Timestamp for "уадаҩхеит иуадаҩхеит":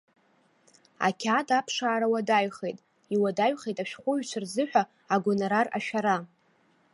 2.13-3.77